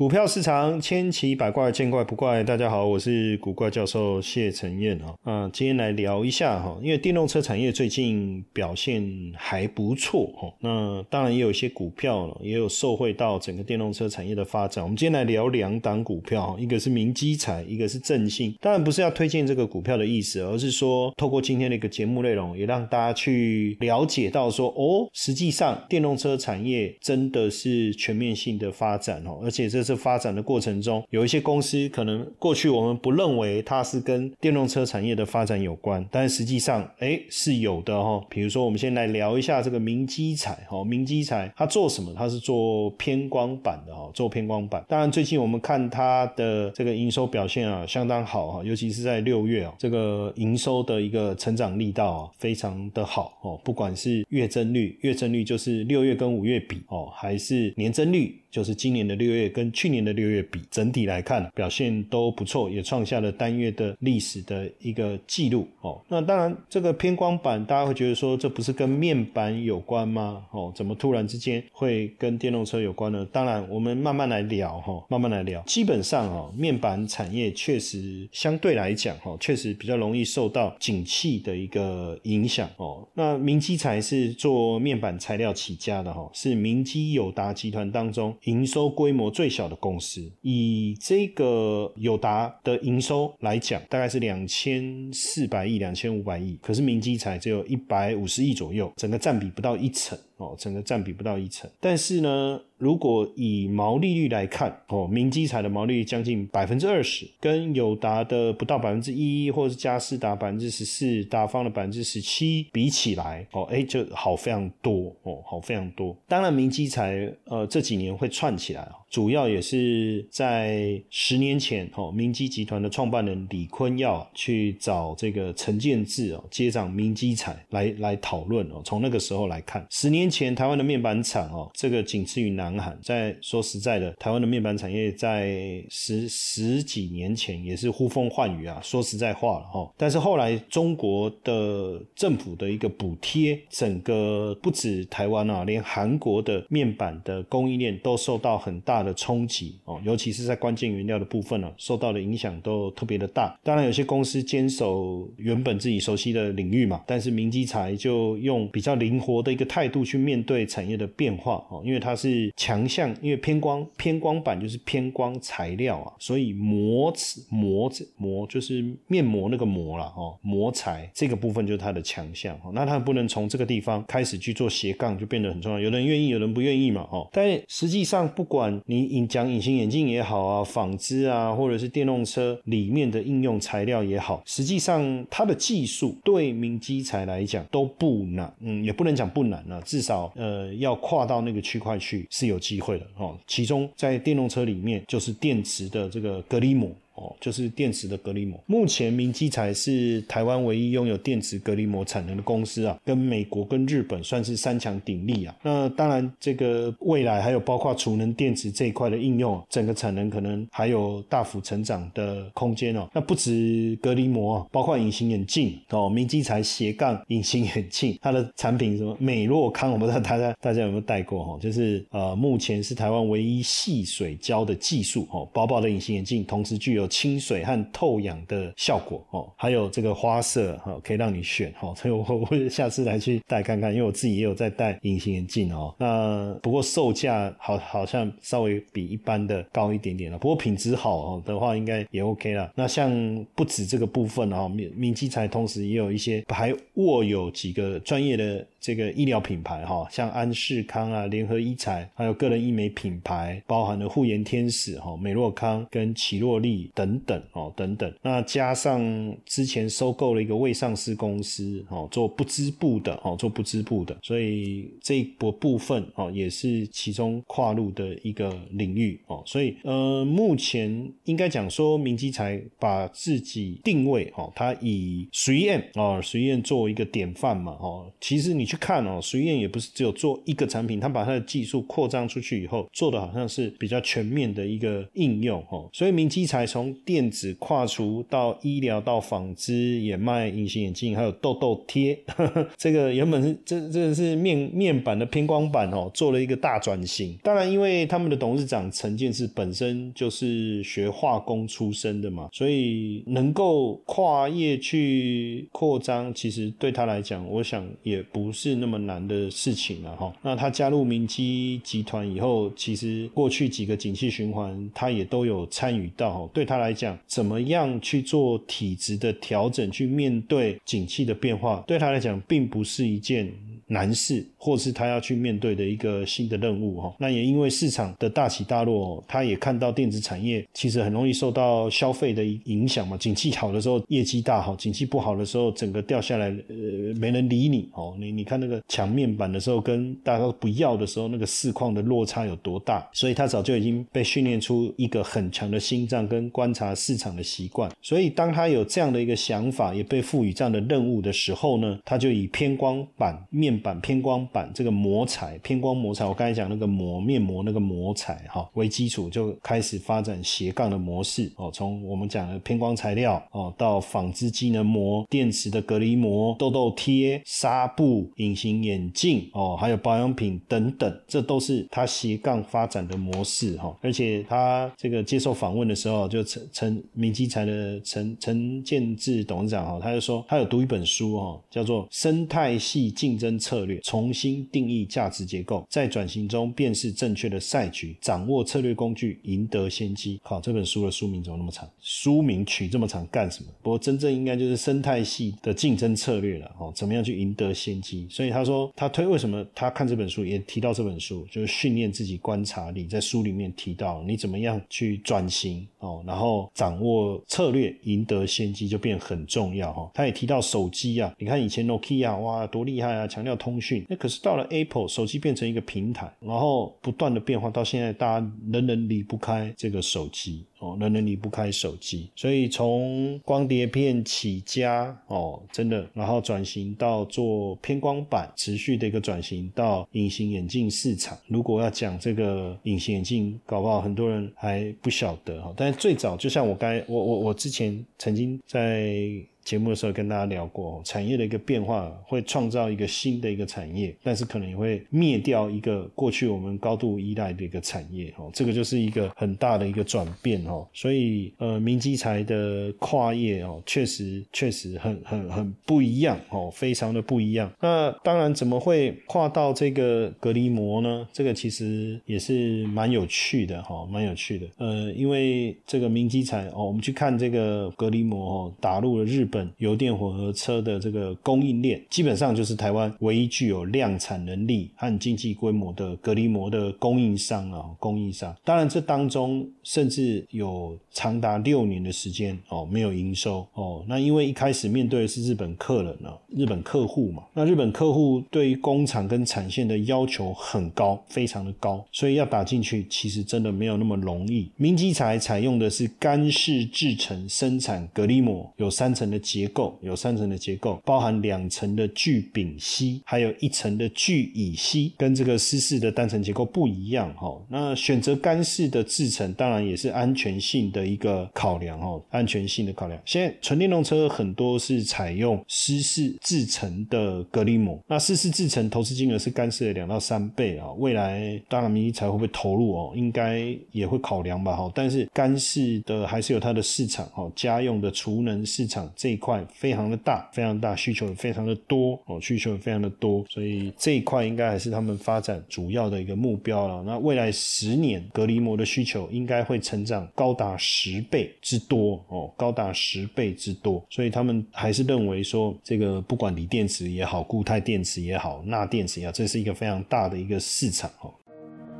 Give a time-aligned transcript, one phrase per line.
[0.00, 2.42] 股票市场千奇百怪，见怪不怪。
[2.42, 5.14] 大家好，我是古怪教授谢承彦哈。
[5.24, 9.06] 啊，今天来聊一下哈，因为电动车产业最近表现
[9.36, 10.50] 还不错哈。
[10.60, 14.82] 那当然也有一些股票也有受惠到整个电动车产业的发展。
[14.82, 18.56] 我们今天来聊两档股票，一个是明基材，一个是正信。
[18.58, 29.89] 当然不是要推荐这个股票的意思，而是说透过今天的一个节目内容，也让大家去了解到说，哦，实际上电动车产业真的是全面性的发展哦，而且这是。
[29.94, 38.24] 发展的过程中，有一些公司可能过去我们不认为它是跟电动车产业的发展有关，但实际上，哎，是有的哈。
[38.28, 42.12] 比如说，我们先来聊一下这个明基彩哈，明基彩它做什么？
[42.16, 44.84] 它是做偏光板的哈，做偏光板。
[44.88, 53.60] 当然，最近我们看它的这个营收表现啊，相当好哈，尤其是在六月啊，这个营收的一个成长力道啊，非常的好哦。
[53.64, 58.40] 不管是月增率，月增率就是六月跟五月比哦，还是年增率。
[58.50, 65.98] 就是今年的六月跟去年的六月比，整体来看表现都不错，也创下了单月的历史的一个记录哦。
[66.06, 70.44] 那当然，这个偏光板大家会觉得说，这不是跟面板有关吗？
[70.50, 73.26] 哦，怎么突然之间会跟电动车有关呢？
[73.32, 75.62] 当然，我们慢慢来聊哈，慢慢来聊。
[75.62, 83.08] 基本上哦，面板产业确实相对来讲哈，确实比较容易受到景气的一个影响哦。
[83.14, 88.36] 那明基材是做面板材料起家的哈，是明基友达集团当中。
[88.42, 101.70] 营收规模最小的公司，以这个友达的营收来讲，大概是两千四百亿、两千五百亿，可是明基才只有一百五十亿左右，整个占比不到一成哦，整个占比不到一成。
[101.80, 116.16] 但是呢，如果以毛利率来看，哦，明基材的毛利率将近百分之二十，跟友达的不到百分之一，或者是嘉士达百分之十四，达方的百分之十七比起来，哦，哎，就好非常多哦，好非常多。
[116.26, 118.30] 当然，明基材呃这几年会。
[118.40, 128.80] 串起来啊，主要也是在十年前，哦，明基集团的创办人李坤耀去找这个陈建志哦接掌明基彩来来讨论哦。
[128.82, 132.96] 从那个时候来看，十年前台湾的面板厂哦，这个仅次于南韩。
[133.02, 138.80] 在说实在的，台湾的面板产业在十十几年前也是呼风唤雨啊。
[138.80, 148.20] 说实在话了哈，但是后来中国的政府的一个补贴，整个不止台湾啊，连韩国的面板的供应链都。
[148.20, 153.58] 受到很大的冲击哦，尤其是在关键原料的部分呢，受到的影响都特别的大。
[153.64, 167.10] 当然，有些公司坚守原本自己熟悉的领域嘛，但是明基材就用比较灵活的一个态度去面对产业的变化哦，因为它是强项，因为偏光偏光板就是偏光材料啊，所以膜
[167.48, 175.80] 膜膜就是面膜那个膜了哦，膜材这个部分就是它的强项哦，那它不能从这个地方开始去做斜杠，就变得很重要。
[175.80, 178.10] 有人愿意，有人不愿意嘛哦，但实际。
[178.10, 193.38] 上不管你隐讲隐形眼镜也好啊，纺织啊，或者是电动车里面的应用材料也好，实际上它的技术对明基材来讲都不难，嗯，也不能讲不难了，至少呃要跨到那个区块去是有机会的哦。
[193.46, 196.90] 其中在电动车里面就是电池的这个隔离膜。
[197.20, 198.58] 哦，就是电池的隔离膜。
[198.66, 205.54] 目前明基材是台湾唯一拥有电池隔离膜产能的公司啊，跟美国跟日本算是三强鼎立啊。
[205.62, 213.08] 那当然，这个未来还有包括储能电池这一块的应用，整个产能可能还有大幅成长的空间哦。
[213.12, 221.58] 那不止隔离膜啊，包括隐形眼镜哦，明基材斜杠隐形眼镜，它的产品什么美若康，我不知道大家大家有没有戴过哈？
[221.60, 235.94] 就是呃，目前是台湾唯一细水胶的技术哦，薄薄的隐形眼镜，同时具有清水和透氧的效果哦，还有这个花色哈，可以让你选哈，所以我 我下次来去戴看看，因为我自己也有在戴隐形眼镜哦。
[235.98, 242.72] 那不过售价好好像稍微比一般的高一点点了，不过品质好的话应该也 OK 了。
[242.74, 243.10] 那像
[243.54, 248.64] 不止这个部分哦，明明基材同时也有一些还握有几个专业的。
[248.80, 258.12] 这个医疗品牌哈，像安士康啊、联合医材，还有个人医美品牌，包含了护颜天使哈、美洛康跟奇洛丽等等哦等等。
[258.22, 259.00] 那加上
[259.44, 269.42] 之前收购了一个未上市公司哦，做不织布的哦，做不织布的，所以这一部部分哦也是其中跨入的一个领域哦。
[269.44, 278.70] 所以呃，目前应该讲说明基才把自己定位哦，它以随燕哦随燕作为一个典范嘛哦，其实你。
[278.70, 285.90] 去看哦，随燕也不是只有做一个产品，它把它的技术扩张出去以后，做的好像是比较全面的一个应用哦。
[285.92, 292.18] 所以明基才从从电子跨出到医疗到纺织，也卖隐形眼镜，还有痘痘贴。
[292.78, 297.38] 这个原本是这这是面面板的偏光板哦，做了一个大转型。
[297.42, 310.32] 当然，因为他们的董事长陈建是本身就是学化工出身的嘛，所以能够跨业去扩张，其实对他来讲，我想也不是那么难的事情了哈。
[310.40, 316.48] 那他加入明基集团以后，其实过去几个景气循环，他也都有参与到。
[316.54, 323.52] 对他来讲，怎么样去做体质的调整，去面对景气的变化，对他来讲，并不是一件。
[323.92, 327.14] 难事，或是他要去面对的一个新的任务哈。
[327.18, 333.16] 那也因为市场的大起大落，他也看到电子产业其实很容易受到消费的影响嘛。
[333.16, 338.14] 景气好的时候业绩大好，景气不好的时候整个掉下来，呃，没人理你哦。
[338.20, 343.08] 你你看那个抢面板的时候，跟大家都不要的时候，那个市况的落差有多大？
[343.14, 347.90] 所以他早就已经被训练出一个很强的心脏跟观察市场的习惯。
[348.02, 353.70] 所以当他有这样的一个想法，也被赋予这样的任务的时候呢，他就以偏光板面。
[353.80, 361.70] 板偏光板这个膜材，偏光膜材，我刚才讲那个膜面膜那个膜材哈为基础，就开始发展斜杠的模式哦。
[361.72, 373.96] 从我们讲的偏光材料哦，到纺织机能膜、电池的隔离膜、痘痘贴、纱布、隐形眼镜哦，还有保养品等等，这都是它斜杠发展的模式哈。
[374.02, 383.58] 而且他这个接受访问的时候，就陈陈明基材的陈陈建志董事长哈，他就说他有读一本书哈，叫做《生态系竞争》。
[383.60, 390.40] 策略重新定义价值结构，在转型中便是正确的赛局，掌握策略工具，赢得先机。
[390.42, 391.86] 好，这本书的书名怎么那么长？
[392.00, 393.70] 书名取这么长干什么？
[393.82, 396.74] 不过真正应该就是生态系的竞争策略了。
[396.78, 398.26] 哦，怎么样去赢得先机？
[398.30, 403.04] 所以他说他推为什么他看这本书也提到这本书，就是训练自己观察力。
[403.04, 410.10] 在书里面提到你怎么样去转型哦，然后掌握策略，赢得先机就变很重要哈。
[410.14, 413.50] 他也提到手机啊，你看以前 Nokia 哇多厉害啊，强调。
[413.60, 431.36] 通讯，那可是到了 Apple 手机变成一个平台，然后不断的变化，到现在大家人人离不开这个手机哦，人人离不开手机，所以从光碟片起家哦，真的，然后转型到做偏光板，持续的一个转型到隐形眼镜市场。
[431.48, 435.74] 如果要讲这个隐形眼镜，搞不好很多人还不晓得哈。
[435.76, 439.34] 但是最早就像我刚我我我之前曾经在。
[439.70, 450.84] 节目的时候跟大家聊过，产业的一个变化会创造一个新的一个产业，但是可能也会灭掉一个过去我们高度依赖的一个产业哦，这个就是一个很大的一个转变哦。
[450.92, 457.70] 所以呃，明基材的跨业哦，确实确实很很很不一样哦，非常的不一样。
[457.80, 461.28] 那当然怎么会跨到这个隔离膜呢？
[461.32, 464.66] 这个其实也是蛮有趣的哈，蛮有趣的。
[464.78, 469.59] 呃，因为这个明基材哦，我们去看这个隔离膜哦，打入了日本。
[469.78, 478.56] 油电混合车的这个供应链，基本上就是台湾唯一具有量产能力和经济规模的隔离膜的供应商啊，供应商。
[478.64, 484.04] 当然，这当中甚至有长达六年的时间哦，没有营收哦。
[484.08, 494.70] 那因为一开始面对的是日本客人呢，日本客户嘛，那日本客户对于工厂跟产线的要求很高，非常的高，所以要打进去其实真的没有那么容易。
[494.76, 499.38] 明基材采用的是干式制成生产隔离膜，有三层的。
[499.50, 507.60] 结构有三层的结构，包含两层的聚丙烯，还有一层的聚乙烯，跟这个湿式的单层结构不一样哈。
[507.68, 513.20] 那选择干式的制成，当然也是安全性的一个考量哈，安全性的考量。
[513.24, 520.92] 现在纯电动车很多是采用湿式制成的隔离膜，那湿式制成投资金额是干式的两到三倍啊。
[520.92, 524.92] 未来当然明才会不会投入哦，应该也会考量吧哈。
[524.94, 529.29] 但是干式的还是有它的市场哈，家用的储能市场这。
[529.30, 537.00] 这一块非常的大，非常大，需求也非常的多哦，需求也非常的多，所以这一块应该还是他们发展主要的一个目标了。
[537.04, 551.32] 那未来十年隔离膜的需求应该会成长高达十倍之多哦，高达十倍之多，所以他们还是认为说，这个不管锂电池也好，固态电池也好，钠电池也好，这是一个非常大的一个市场哦。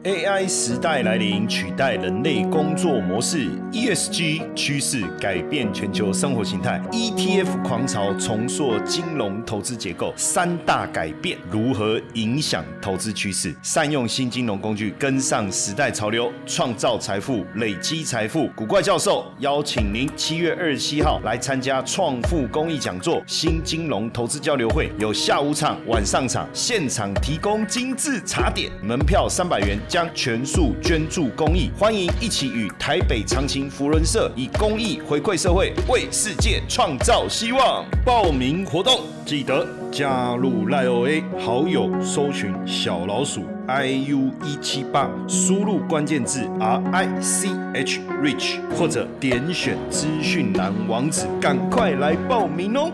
[0.05, 10.15] AI 时代来临，取代人类工作模式；ESG 趋势改变全球生活形态；ETF 狂潮重塑金融投资结构。
[10.17, 13.55] 三大改变如何影响投资趋势？
[13.63, 18.49] 善用新金融工具，跟上时代潮流，创造财富，累积财富。
[18.57, 29.79] 古怪教授邀请您七月二十七号来参加创富公益讲座——新金融投资交流会，有下午场、晚上场，现场提供精致茶点，门票三百元。
[29.91, 37.85] 将全数捐助公益，欢迎一起与台北长青福人社以公益回馈社会，为世界创造希望。
[38.05, 52.93] 报名活动记得加入赖 OA 好友，搜寻小老鼠 iu 一七八，输入关键字 R I C H Rich，或者点选资讯栏网址，赶快来报名哦。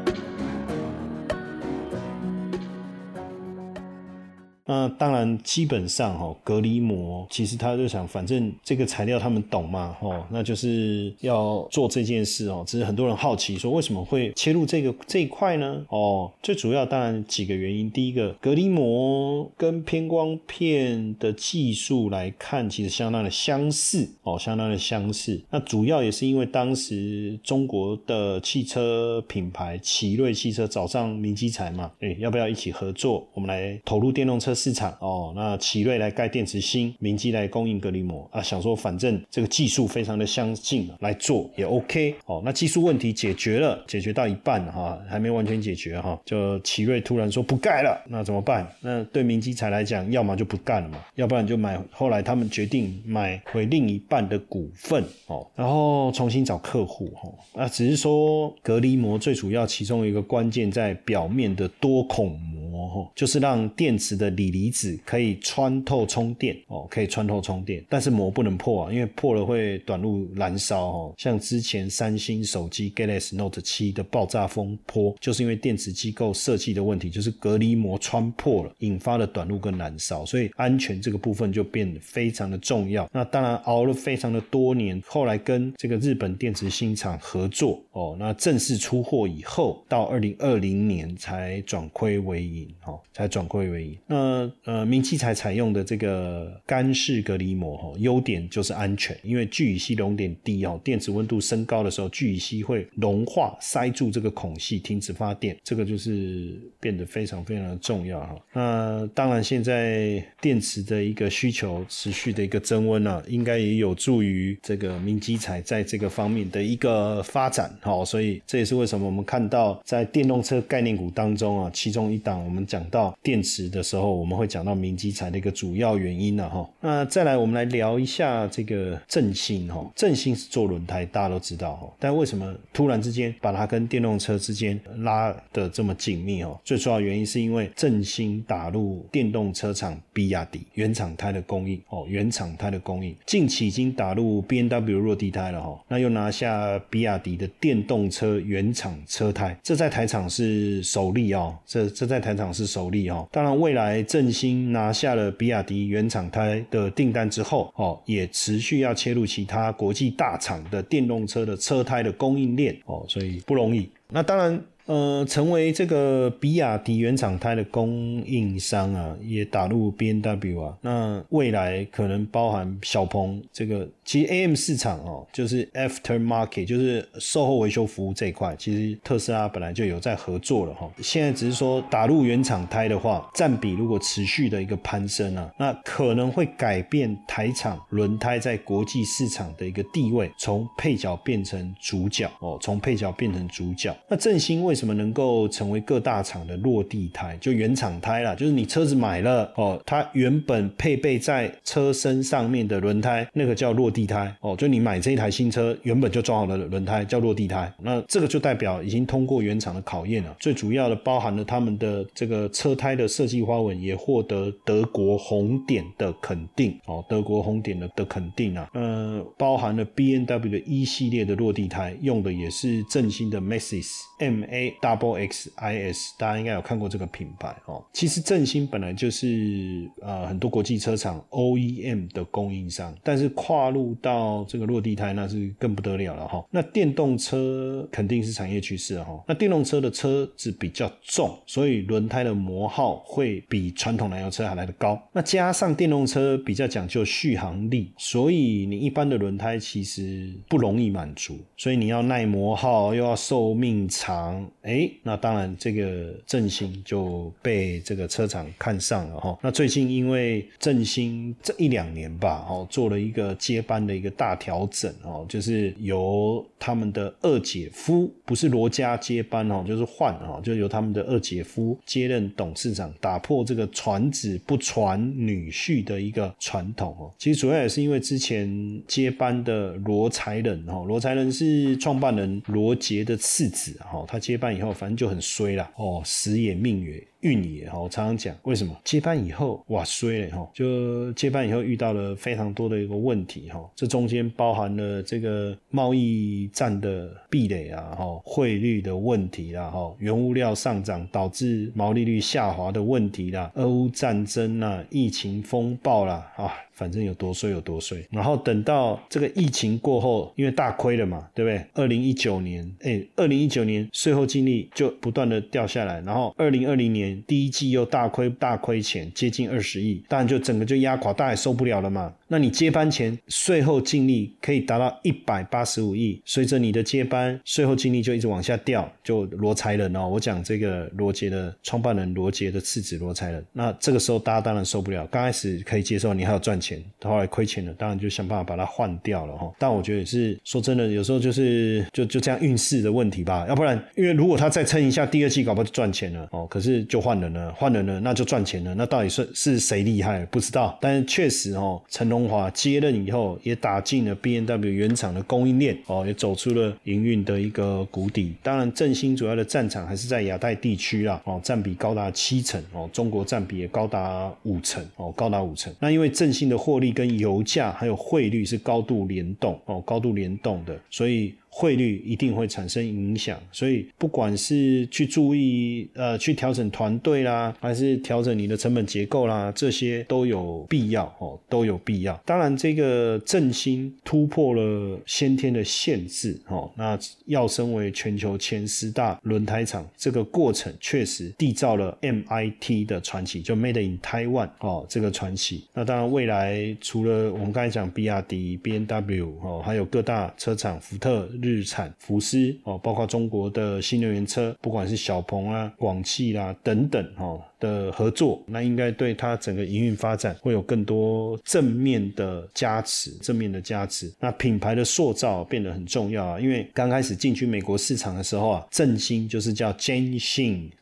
[4.69, 12.65] 那当然，基本上哈，隔离膜其实他就想，反正这个材料他们懂嘛，哦，那就是要做这件事哦。
[12.67, 15.87] 只是很多人好奇说，为什么会切入这个这一块呢？
[15.89, 17.89] 哦，最主要当然几个原因。
[17.89, 25.41] 第一个，隔离膜跟偏光片的技术来看，其实相当的相似哦，相当的相似。
[25.49, 33.25] 那主要也是因为当时中国的汽车品牌奇瑞汽车找上明基材嘛，哎，要不要一起合作？
[33.33, 34.56] 我们来投入电动车。
[34.57, 42.43] 市场哦，那奇瑞来盖电池芯，明基来供应隔离膜啊，想说反正这个技术非常的相近，来做也 OK 哦。
[42.45, 48.67] 那技术问题解决了，解决到一半哈，还没完全解决哈，就奇瑞突然说不盖了，那怎么办？
[48.81, 51.77] 那对明基材来讲，要么就不干了嘛，要不然就买。
[51.91, 57.31] 后来他们决定买回另一半的股份哦，然后重新找客户哈。
[57.55, 71.15] 那只是说隔离膜最主要其中一个关键在表面的多孔膜哦，就是让电池的锂离子可以穿透充电哦，可以穿透充电，但是膜不能破啊，因为破了会短路燃烧哦。
[71.17, 83.09] 像之前三星手机 Galaxy Note 七的爆炸风波，就是因为电池机构设计的问题，就是隔离膜穿破了，引发了短路跟燃烧，所以安全这个部分就变得非常的重要。
[83.13, 93.99] 那当然熬了非常的多年，后来跟这个日本电池新厂合作哦，那正式出货以后，到二零二零年才转亏为盈哦，才转亏为盈。
[94.07, 108.37] 那呃，明器材采用的这个干式隔离膜哈，优点就是安全，因为聚乙烯熔点低哦，电池温度升高的时候，聚乙烯会融化塞住这个孔隙，停止发电，这个就是变得非常非常的重要哈。
[108.53, 118.05] 那当然，现在电池的一个需求持续的一个增温啊，应该也有助于这个明基材在这个方面的一个发展哈。
[118.05, 124.37] 所以这也是为什么我们看到在电动车概念股当中啊，其中一档我们我们讲到电池的时候，我们。
[124.37, 136.61] 会讲到明基材的一个主要原因了哈，那再来我们来聊一下这个振兴哈，振兴是做轮胎，大家都知道哈，但为什么突然之间把它跟电动车之间拉的这么紧密哦？
[136.63, 163.91] 最主要原因是因为振兴打入电动车厂比亚迪原厂胎的供应哦，原厂胎的供应，近期已经打入 B N W 落地胎了哈，那又拿下比亚迪的电动车原厂车胎，这在台厂是首例哦，这这在台厂是首例哈，当然未来振兴拿下了比亚迪原厂胎的订单之后，哦，也持续要切入其他国际大厂的电动车的车胎的供应链，哦，所以不容易。
[164.09, 164.63] 那当然。
[164.87, 170.79] 呃，成为这个比亚迪原厂胎的供应商啊，也打入 B N W 啊。
[170.81, 180.89] 那未来可能包含小鹏这个，其实 A M 市场哦，就是 After Market，就是售后维修服务这一块，其实特斯拉本来就有在合作了哈。
[181.03, 193.93] 现在只是说打入原厂胎的话，占比如果持续的一个攀升啊，那可能会改变台厂轮胎在国际市场的一个地位，从配角变成主角哦，从配角变成主角。
[194.09, 197.37] 那振兴为什么能够成为各大厂的落地胎？
[197.41, 204.55] 就原厂胎啦，就是你车子买了哦，它原本配备在车身上面的轮胎，那个叫落地胎哦。
[204.57, 210.37] 就你买这一台新车，原本就装好的轮胎叫落地胎，那这个就代表已经通过原厂的考验了。
[210.39, 218.69] 最主要的包含了他们的这个车胎的设计花纹也获得德国红点的肯定哦，德国红点的的肯定啊。
[218.75, 224.66] 呃，包含了 B N W 的一系列的落地胎，用的也是正新的 Maxis M A。
[224.81, 227.85] Double X I S，大家应该有看过这个品牌哦。
[227.93, 236.45] 其实振兴本来就是呃很多国际车厂 OEM 的供应商，但是跨入到这个落地胎那是更不得了了哈。
[236.51, 239.23] 那电动车肯定是产业趋势哈。
[239.27, 245.01] 那电动车的车子比较重，所以轮胎的磨耗会比传统燃油车还来得高。
[245.13, 259.39] 那加上电动车比较讲究续航力，所以你一般的轮胎其实不容易满足，所以你要耐磨耗又要寿命长，哎，那当然这个振兴就被这个车厂看上了哈。
[259.41, 277.09] 那最近因为振兴这一两年吧，哦，做了一个接班的一个大调整哦，就是由他们的二姐夫，不是罗家接班哦，就是换哦，就由他们的二姐夫接任董事长，打破这个传子不传女婿的一个传统哦。
[277.17, 287.07] 其实主要也是因为之前接班的罗才仁哈，罗才仁是创办人罗杰的次子哈，他接班以后反正就很衰了哦，时也命也。
[287.21, 306.53] 运也哈，我常常讲为什么接班以后哇衰了哈，就接班以后遇到了非常多的一个问题哈，这中间包含了这个贸易战的壁垒啊哈，汇率的问题啦哈，原物料上涨导致毛利率下滑的问题啦，俄乌战争啦，疫情风暴啦啊。
[306.77, 311.65] 反正有多衰有多衰，然后等到这个疫情过后，因为大亏了嘛，对不对？
[311.73, 322.13] 二零一九年，哎，二零一九年税后净利就不断的掉下来，然后二零二零年第一季又大亏大亏钱，接近二十亿，当然就整个就压垮，大家受不了了嘛。
[322.29, 328.91] 那你接班前税后净利可以达到一百八十五亿，随着你的接班，税后净利就一直往下掉。
[329.05, 339.53] 就罗才人哦，我讲这个罗杰的创办人罗杰的次子罗才人，那这个时候大家当然受不了，刚开始可以接受，你还要赚钱，后来亏钱了，当然就想办法把它换掉了哈。
[339.59, 346.45] 但我觉得也是说真的，有时候就是就就这样运势的问题吧，要不然因为如果他再撑一下第二季，搞不好就赚钱了哦。
[346.51, 350.25] 可是就就换人了，换人了，那就赚钱了，那到底是是谁厉害？
[350.27, 352.27] 不知道，但是确实哦，陈龙。
[352.27, 358.35] 华接任以后，也打进了 B N W 原厂的供应链哦，也走出了营运的一个谷底。
[358.43, 365.73] 当然，振兴主要的战场还是在亚太地区啦，哦，占比高达七成哦，中国占比也高达五成哦，高达五成。
[365.79, 371.35] 那因为振兴的获利跟油价还有汇率是高度联动哦，高度联动的，所以。
[371.59, 382.15] 汇率一定会产生影响，所以不管是去注意呃去调整团队啦，还是调整你的成本结构啦，这些都有必要哦，都有必要。
[382.27, 395.65] 当然，这个振兴突破了先天的限制哦，那要升为全球前十大轮胎厂，这个过程确实缔造了 MIT 的传奇，就 Made in Taiwan 哦这个传奇。
[395.73, 401.27] 那当然，未来除了我们刚才讲比亚迪、B N W 哦，还有各大车厂福特。
[401.47, 407.41] 日产、福斯哦，包括中国的新能源车，不管是小鹏啊、广汽啦等等哦。
[407.59, 414.13] 的合作，那应该对它整个营运发展会有更多正面的加持，正面的加持。
[414.21, 420.19] 那品牌的塑造变得很重要啊，因为刚开始进军美国市场的时候啊，振兴就是叫 Jane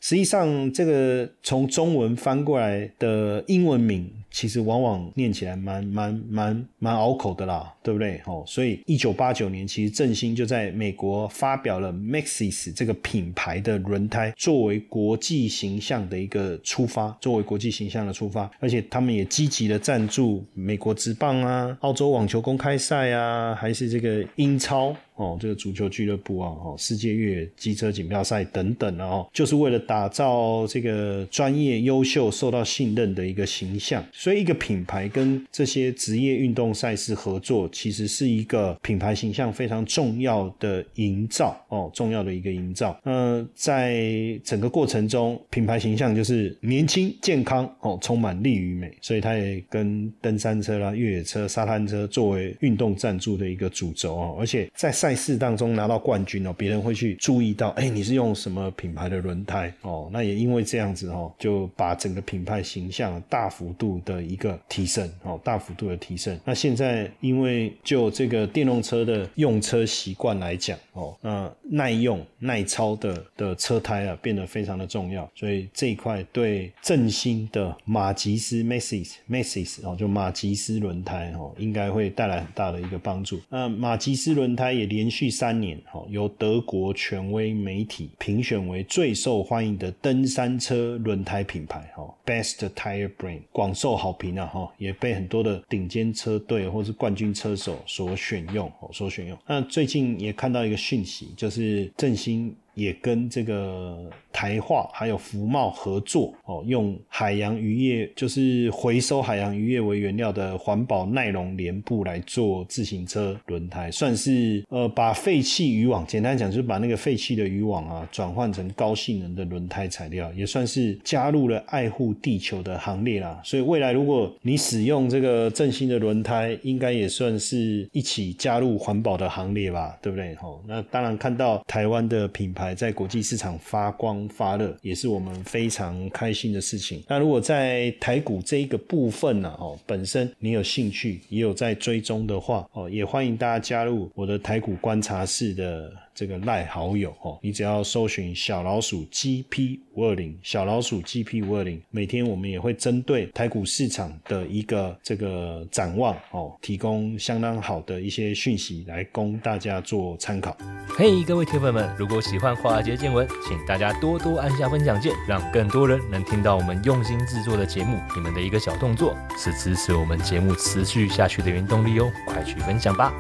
[0.01, 8.21] 实际上这个从中文翻过来的英文名，其实往往念起来蛮蛮蛮蛮拗口的啦，对不对？
[8.27, 16.59] 哦，所以一九八九年，其实振兴就在美国发表了 Maxis 这个品牌的轮胎，作为国际形象的一个。
[16.65, 24.97] 出发作为国际形象的出发，而且他们也积极的赞助美国职棒啊、澳洲网球公开赛啊，还是这个英超。
[25.17, 34.05] 哦，这个足球俱乐部啊，哦，世界越野机车锦标赛等等啊，就是为了打造这个专业、优秀、受到信任的一个形象。
[34.13, 42.99] 所以，一个品牌跟这些职业运动赛事合作，其实是一个品牌形象非常重要的营造哦，重要的一个营造。
[43.05, 48.93] 呃在整个过程中，品牌形象就是年轻、健康哦，充满力与美。
[49.01, 60.09] 所以，它也跟登山车啦、越野车、沙滩车作为运动赞助的一个主轴哦，而且在赛事当中拿到冠军哦，别人会去注意到，哎，你是用什么品牌的轮胎哦？
[60.11, 66.41] 那也因为这样子哦，就把整个品牌形象大幅度的一个提升哦，大幅度的提升。
[66.43, 83.39] 那现在因为就这个电动车的用车习惯来讲哦，那耐用耐操的的车胎啊变得非常的重要，所以这一块对振兴的马吉斯 Macy's Macy's 哦，就马吉斯轮胎哦，应该会带来很大的一个帮助。
[83.51, 84.94] 那马吉斯轮胎也。
[84.95, 99.37] 连续三年，哈，由德国权威媒体评选为最受欢迎的登山车轮胎品牌，哈，Best Tire Brand，广受好评啊，哈，也被很多的顶尖车队或是冠军车手所选用，所选用。
[99.49, 102.55] 那最近也看到一个讯息，就是振兴。
[102.75, 123.41] 也跟这个台化还有福茂合作哦，用海洋渔业就是回收海洋渔业为原料的环保耐溶帘布来做自行车轮胎，算是呃把废弃渔网，简单讲就是把那个废弃的渔网啊转换成高性能的轮胎材料，也算是加入了爱护地球的行列啦。
[123.45, 130.35] 所以未来如果你使用这个振兴的轮胎，应该也算是一起加入环保的行列吧，对不对？
[130.37, 137.03] 吼，那当然看到台湾的品牌在国际市场发光发热，也是我们非常开心的事情。
[137.09, 145.93] 那如果在台股这一个部分呢，哦，本身你有兴趣，也有在追踪的话，哦，也欢迎大家加入我的台股观察室的。
[146.15, 160.57] 这个赖好友哦，你只要搜寻小老鼠 GP 五二零，小老鼠 GP 五二零，每天我们也会针对台股市场的一个这个展望哦，提供相当好的一些讯息来供大家做参考。
[160.97, 167.99] 嘿，各位铁粉们，如果喜欢华尔街见闻，请大家多多按下分享键，让更多人能听到我们用心制作的节目。
[168.15, 173.13] 你们的一个小动作，是支持我们节目持续下去的原动力哦，快去分享吧！